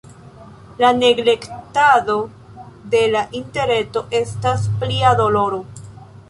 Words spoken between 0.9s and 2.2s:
neglektado